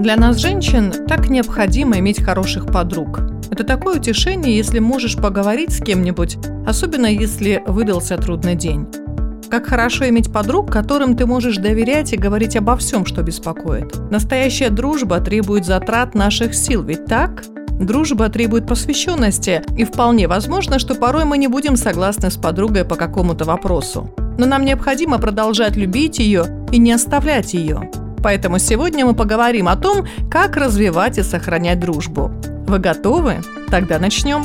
[0.00, 3.20] Для нас, женщин, так необходимо иметь хороших подруг.
[3.50, 8.86] Это такое утешение, если можешь поговорить с кем-нибудь, особенно если выдался трудный день.
[9.50, 13.94] Как хорошо иметь подруг, которым ты можешь доверять и говорить обо всем, что беспокоит.
[14.10, 17.44] Настоящая дружба требует затрат наших сил, ведь так?
[17.68, 22.96] Дружба требует посвященности, и вполне возможно, что порой мы не будем согласны с подругой по
[22.96, 24.08] какому-то вопросу.
[24.38, 27.90] Но нам необходимо продолжать любить ее и не оставлять ее.
[28.22, 32.30] Поэтому сегодня мы поговорим о том, как развивать и сохранять дружбу.
[32.66, 33.36] Вы готовы?
[33.68, 34.44] Тогда начнем.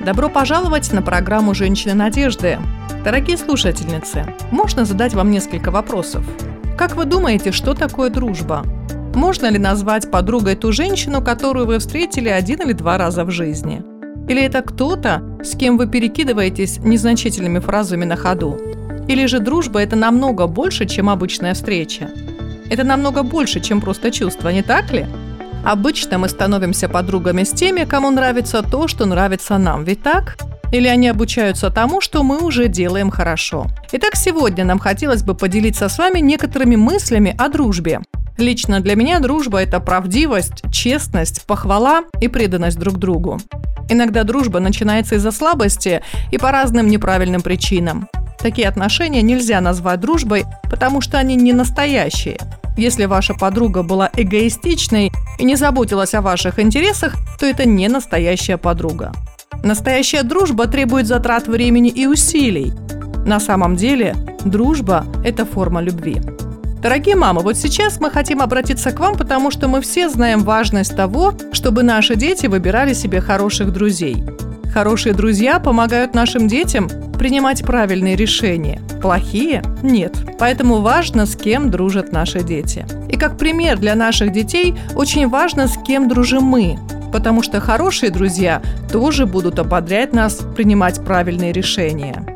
[0.00, 2.58] Добро пожаловать на программу «Женщины надежды».
[3.04, 6.24] Дорогие слушательницы, можно задать вам несколько вопросов.
[6.76, 8.64] Как вы думаете, что такое дружба?
[9.14, 13.82] Можно ли назвать подругой ту женщину, которую вы встретили один или два раза в жизни?
[14.28, 18.58] Или это кто-то, с кем вы перекидываетесь незначительными фразами на ходу?
[19.08, 22.10] Или же дружба– это намного больше, чем обычная встреча?
[22.70, 25.06] Это намного больше, чем просто чувство, не так ли?
[25.64, 30.36] Обычно мы становимся подругами с теми, кому нравится то, что нравится нам, ведь так?
[30.72, 33.66] Или они обучаются тому, что мы уже делаем хорошо.
[33.92, 38.00] Итак, сегодня нам хотелось бы поделиться с вами некоторыми мыслями о дружбе.
[38.38, 43.40] Лично для меня дружба– это правдивость, честность, похвала и преданность друг другу.
[43.88, 48.08] Иногда дружба начинается из-за слабости и по разным неправильным причинам.
[48.38, 52.38] Такие отношения нельзя назвать дружбой, потому что они не настоящие.
[52.76, 58.58] Если ваша подруга была эгоистичной и не заботилась о ваших интересах, то это не настоящая
[58.58, 59.12] подруга.
[59.62, 62.72] Настоящая дружба требует затрат времени и усилий.
[63.24, 66.20] На самом деле, дружба– это форма любви.
[66.82, 70.94] Дорогие мамы, вот сейчас мы хотим обратиться к вам, потому что мы все знаем важность
[70.94, 74.22] того, чтобы наши дети выбирали себе хороших друзей.
[74.76, 78.78] Хорошие друзья помогают нашим детям принимать правильные решения.
[79.00, 80.14] Плохие– нет.
[80.38, 82.84] Поэтому важно, с кем дружат наши дети.
[83.10, 86.78] И как пример для наших детей очень важно, с кем дружим мы.
[87.10, 88.60] Потому что хорошие друзья
[88.92, 92.26] тоже будут ободрять нас принимать правильные решения.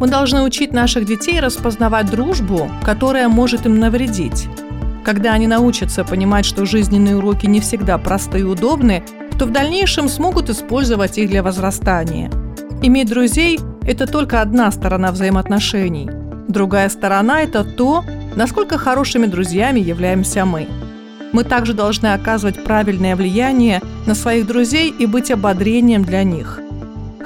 [0.00, 4.48] Мы должны учить наших детей распознавать дружбу, которая может им навредить.
[5.04, 9.04] Когда они научатся понимать, что жизненные уроки не всегда просты и удобны,
[9.38, 12.30] то в дальнейшем смогут использовать их для возрастания.
[12.82, 16.08] Иметь друзей– это только одна сторона взаимоотношений.
[16.48, 18.04] Другая сторона– это то,
[18.36, 20.68] насколько хорошими друзьями являемся мы.
[21.32, 26.60] Мы также должны оказывать правильное влияние на своих друзей и быть ободрением для них.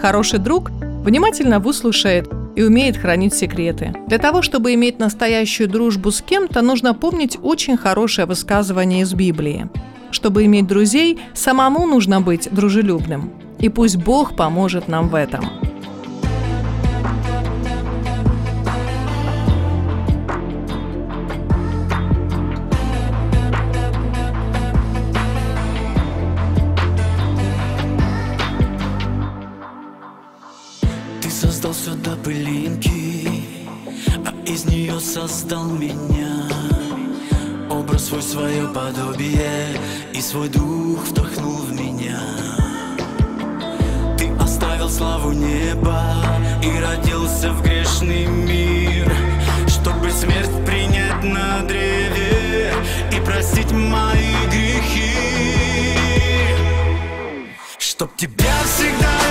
[0.00, 0.70] Хороший друг
[1.04, 3.94] внимательно выслушает и умеет хранить секреты.
[4.06, 9.68] Для того, чтобы иметь настоящую дружбу с кем-то, нужно помнить очень хорошее высказывание из Библии.
[10.10, 13.32] Чтобы иметь друзей, самому нужно быть дружелюбным.
[13.58, 15.44] И пусть Бог поможет нам в этом.
[32.04, 33.44] До пылинки,
[34.24, 36.48] а из нее создал меня
[37.98, 39.76] свой, свое подобие
[40.14, 42.20] И свой дух вдохнул в меня.
[44.16, 46.02] Ты оставил славу неба
[46.62, 49.12] И родился в грешный мир.
[49.66, 52.72] Чтобы смерть принять на древе
[53.12, 55.12] И простить мои грехи.
[57.78, 59.27] Чтоб тебя всегда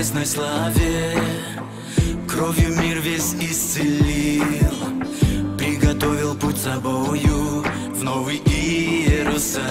[0.00, 1.14] небесной славе.
[2.26, 4.72] Кровью мир весь исцелил
[5.58, 7.62] Приготовил путь собою
[7.92, 9.68] В новый Иерусалим.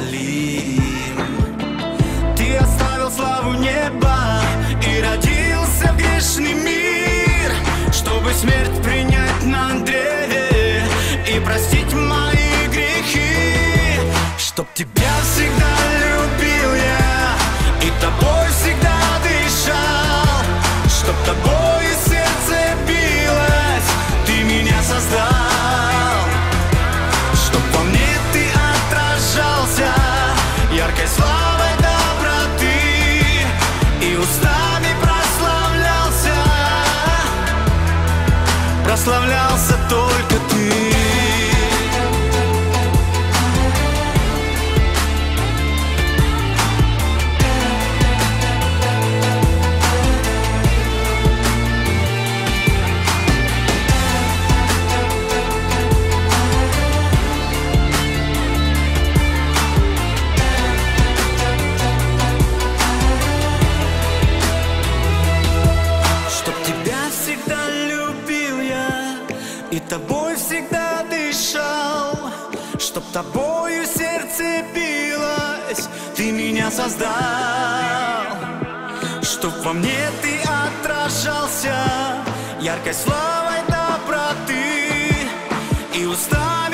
[2.38, 4.40] Ты оставил славу неба
[4.88, 7.52] И родился в грешный мир
[7.92, 10.84] Чтобы смерть принять на древе
[11.28, 14.00] И простить мои грехи
[14.38, 14.99] Чтоб тебя
[39.00, 40.99] Прославлялся только ты
[73.24, 77.10] тобою сердце билось Ты меня создал.
[79.22, 81.76] Чтоб во мне ты отражался
[82.62, 85.14] Яркой славой доброты
[85.94, 86.69] И устами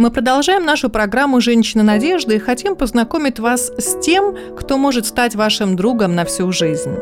[0.00, 5.34] Мы продолжаем нашу программу «Женщина надежды» и хотим познакомить вас с тем, кто может стать
[5.34, 6.94] вашим другом на всю жизнь.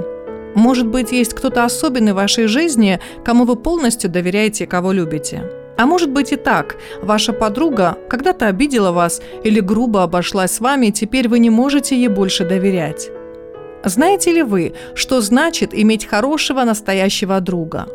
[0.56, 5.48] Может быть, есть кто-то особенный в вашей жизни, кому вы полностью доверяете и кого любите.
[5.76, 6.74] А может быть и так.
[7.00, 11.94] Ваша подруга когда-то обидела вас или грубо обошлась с вами, и теперь вы не можете
[11.94, 13.10] ей больше доверять.
[13.84, 17.86] Знаете ли вы, что значит иметь хорошего настоящего друга?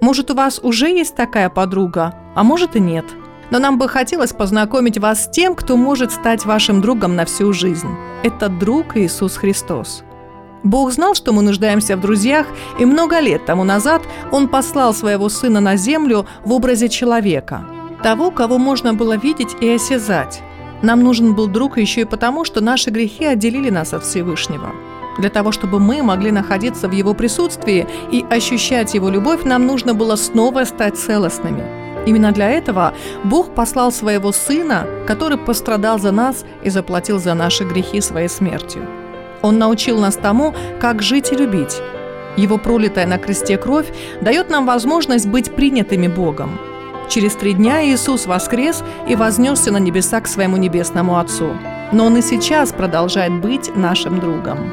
[0.00, 3.04] Может, у вас уже есть такая подруга, а может и нет.
[3.50, 7.52] Но нам бы хотелось познакомить вас с тем, кто может стать вашим другом на всю
[7.52, 7.88] жизнь.
[8.22, 10.04] Это друг Иисус Христос.
[10.64, 12.46] Бог знал, что мы нуждаемся в друзьях,
[12.78, 14.02] и много лет тому назад
[14.32, 17.64] Он послал своего Сына на землю в образе человека,
[18.02, 20.42] того, кого можно было видеть и осязать.
[20.82, 24.72] Нам нужен был друг еще и потому, что наши грехи отделили нас от Всевышнего.
[25.18, 29.94] Для того, чтобы мы могли находиться в Его присутствии и ощущать Его любовь, нам нужно
[29.94, 31.77] было снова стать целостными.
[32.08, 37.64] Именно для этого Бог послал своего Сына, который пострадал за нас и заплатил за наши
[37.64, 38.86] грехи своей смертью.
[39.42, 41.82] Он научил нас тому, как жить и любить.
[42.38, 46.58] Его пролитая на кресте кровь дает нам возможность быть принятыми Богом.
[47.10, 51.58] Через три дня Иисус воскрес и вознесся на небеса к своему небесному Отцу.
[51.92, 54.70] Но Он и сейчас продолжает быть нашим другом.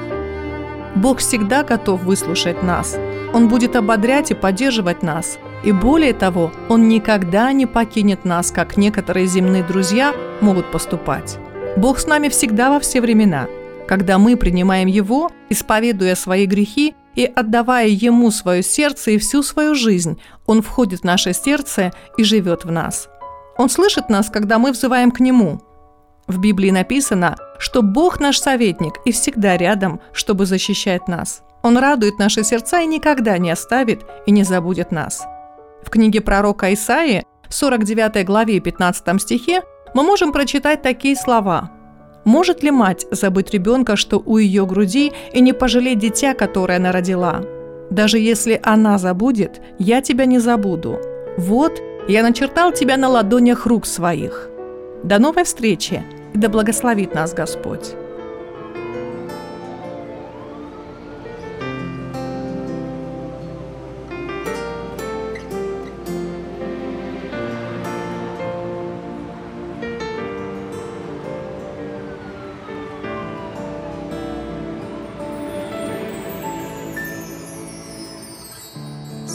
[0.95, 2.97] Бог всегда готов выслушать нас.
[3.33, 5.37] Он будет ободрять и поддерживать нас.
[5.65, 11.39] И более того, Он никогда не покинет нас, как некоторые земные друзья могут поступать.
[11.75, 13.47] Бог с нами всегда во все времена.
[13.87, 19.73] Когда мы принимаем Его, исповедуя свои грехи и отдавая Ему свое сердце и всю свою
[19.73, 23.09] жизнь, Он входит в наше сердце и живет в нас.
[23.57, 25.61] Он слышит нас, когда мы взываем к Нему.
[26.27, 31.41] В Библии написано, что Бог наш советник и всегда рядом, чтобы защищать нас.
[31.63, 35.25] Он радует наши сердца и никогда не оставит и не забудет нас.
[35.85, 39.61] В книге пророка Исаии, 49 главе 15 стихе,
[39.93, 41.71] мы можем прочитать такие слова.
[42.25, 46.91] «Может ли мать забыть ребенка, что у ее груди, и не пожалеть дитя, которое она
[46.91, 47.43] родила?
[47.91, 50.99] Даже если она забудет, я тебя не забуду.
[51.37, 54.49] Вот, я начертал тебя на ладонях рук своих».
[55.03, 57.93] До новой встречи, и да благословит нас Господь.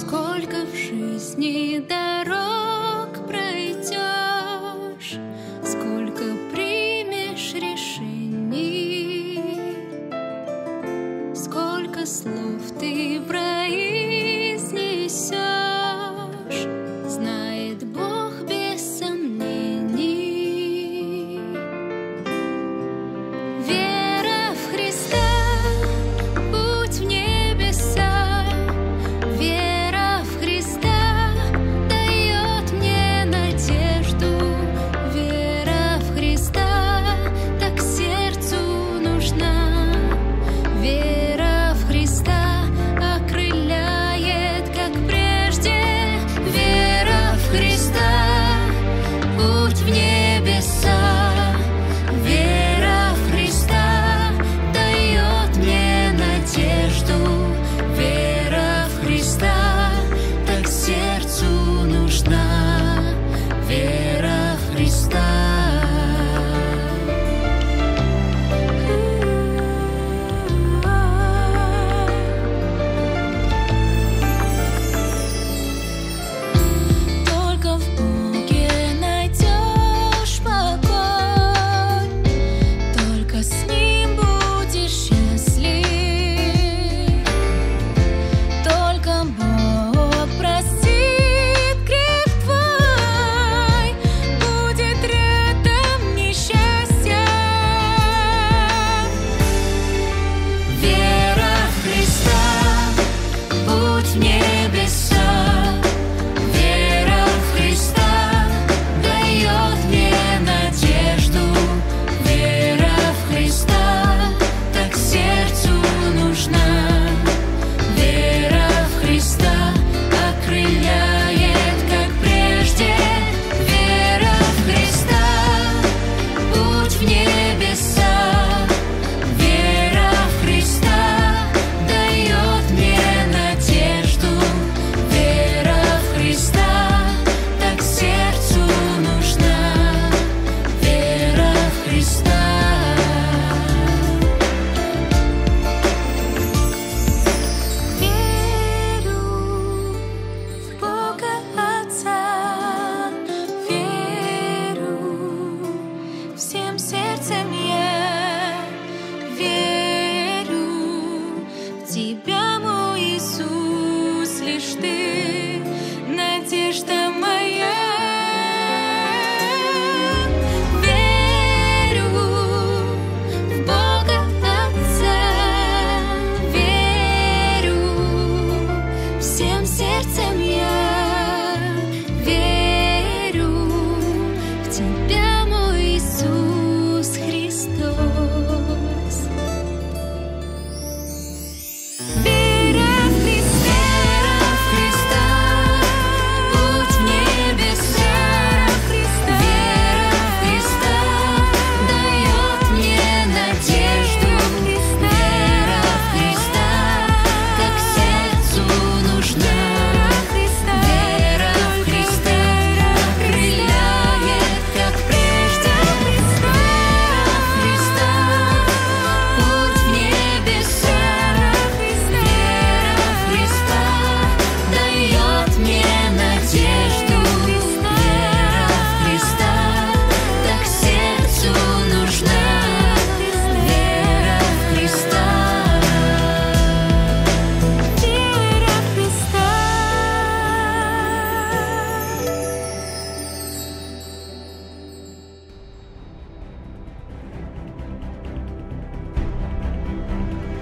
[0.01, 2.80] Сколько в жизни дорог.